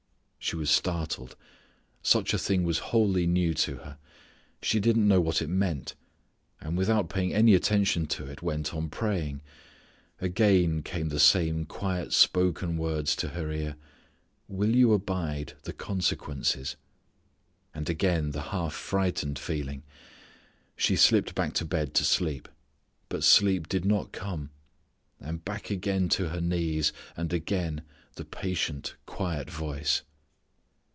She 0.43 0.55
was 0.55 0.71
startled. 0.71 1.35
Such 2.01 2.33
a 2.33 2.37
thing 2.39 2.63
was 2.63 2.79
wholly 2.89 3.27
new 3.27 3.53
to 3.53 3.75
her. 3.77 3.99
She 4.61 4.79
did 4.79 4.97
not 4.97 5.05
know 5.05 5.21
what 5.21 5.39
it 5.39 5.47
meant. 5.49 5.93
And 6.59 6.75
without 6.75 7.09
paying 7.09 7.31
any 7.31 7.53
attention 7.53 8.07
to 8.07 8.25
it, 8.25 8.41
went 8.41 8.73
on 8.73 8.89
praying. 8.89 9.43
Again 10.19 10.81
came 10.81 11.09
the 11.09 11.19
same 11.19 11.65
quietly 11.67 12.11
spoken 12.11 12.75
words 12.75 13.15
to 13.17 13.29
her 13.29 13.51
ear, 13.51 13.75
"will 14.47 14.75
you 14.75 14.91
abide 14.93 15.53
the 15.61 15.71
consequences?" 15.73 16.75
And 17.73 17.87
again 17.87 18.31
the 18.31 18.41
half 18.49 18.73
frightened 18.73 19.37
feeling. 19.37 19.83
She 20.75 20.95
slipped 20.95 21.35
back 21.35 21.53
to 21.53 21.65
bed 21.65 21.93
to 21.93 22.03
sleep. 22.03 22.49
But 23.09 23.23
sleep 23.23 23.69
did 23.69 23.85
not 23.85 24.11
come. 24.11 24.49
And 25.19 25.45
back 25.45 25.69
again 25.69 26.09
to 26.09 26.29
her 26.29 26.41
knees, 26.41 26.91
and 27.15 27.31
again 27.31 27.83
the 28.15 28.25
patient, 28.25 28.95
quiet 29.05 29.47
voice. 29.47 30.01